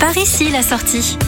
[0.00, 1.18] Par ici la sortie.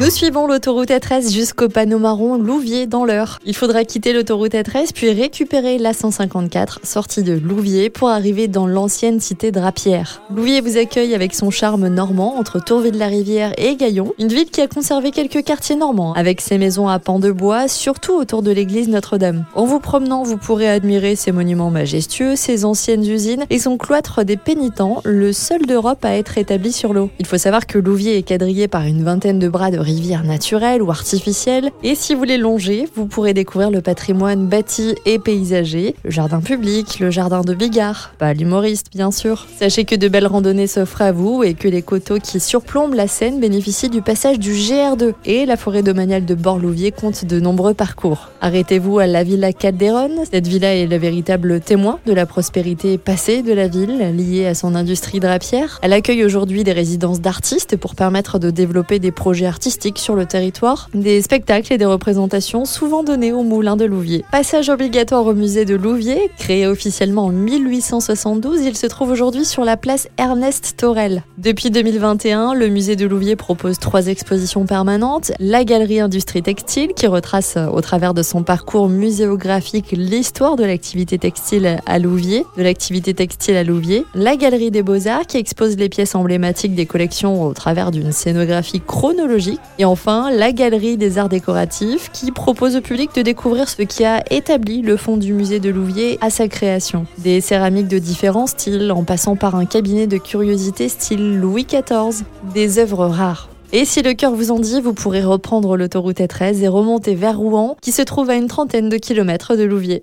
[0.00, 3.40] Nous suivons l'autoroute A13 jusqu'au panneau marron Louviers dans l'heure.
[3.44, 8.68] Il faudra quitter l'autoroute A13 puis récupérer la 154 sortie de Louviers pour arriver dans
[8.68, 10.22] l'ancienne cité Drapière.
[10.32, 14.68] Louviers vous accueille avec son charme normand entre Tourville-la-Rivière et Gaillon, une ville qui a
[14.68, 18.88] conservé quelques quartiers normands avec ses maisons à pans de bois, surtout autour de l'église
[18.88, 19.46] Notre-Dame.
[19.56, 24.24] En vous promenant, vous pourrez admirer ses monuments majestueux, ses anciennes usines et son cloître
[24.24, 27.10] des pénitents, le seul d'Europe à être établi sur l'eau.
[27.18, 30.82] Il faut savoir que Louviers est quadrillé par une vingtaine de bras de rivières naturelles
[30.82, 31.70] ou artificielles.
[31.82, 36.40] Et si vous les longez, vous pourrez découvrir le patrimoine bâti et paysager, le jardin
[36.40, 38.12] public, le jardin de Bigard.
[38.18, 39.46] Pas l'humoriste, bien sûr.
[39.58, 43.08] Sachez que de belles randonnées s'offrent à vous et que les coteaux qui surplombent la
[43.08, 45.14] Seine bénéficient du passage du GR2.
[45.24, 48.28] Et la forêt domaniale de Bord-Louvier compte de nombreux parcours.
[48.42, 50.24] Arrêtez-vous à la Villa Calderon.
[50.30, 54.54] Cette villa est le véritable témoin de la prospérité passée de la ville, liée à
[54.54, 55.78] son industrie drapière.
[55.82, 60.26] Elle accueille aujourd'hui des résidences d'artistes pour permettre de développer des projets artistiques sur le
[60.26, 64.24] territoire, des spectacles et des représentations souvent donnés au Moulin de Louviers.
[64.32, 69.64] Passage obligatoire au musée de Louviers, créé officiellement en 1872, il se trouve aujourd'hui sur
[69.64, 71.22] la place Ernest Torel.
[71.38, 75.30] Depuis 2021, le musée de Louviers propose trois expositions permanentes.
[75.38, 81.18] La galerie Industrie Textile, qui retrace au travers de son parcours muséographique l'histoire de l'activité
[81.18, 84.04] textile à Louviers, de l'activité textile à Louviers.
[84.14, 88.80] La galerie des Beaux-Arts, qui expose les pièces emblématiques des collections au travers d'une scénographie
[88.80, 89.60] chronologique.
[89.78, 94.04] Et enfin, la Galerie des Arts Décoratifs qui propose au public de découvrir ce qui
[94.04, 97.06] a établi le fond du musée de Louviers à sa création.
[97.18, 102.24] Des céramiques de différents styles, en passant par un cabinet de curiosités style Louis XIV,
[102.54, 103.48] des œuvres rares.
[103.72, 107.36] Et si le cœur vous en dit, vous pourrez reprendre l'autoroute 13 et remonter vers
[107.36, 110.02] Rouen, qui se trouve à une trentaine de kilomètres de Louviers.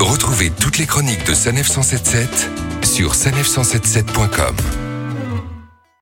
[0.00, 2.50] Retrouvez toutes les chroniques de Sanef 177
[2.82, 4.85] sur sanef177.com.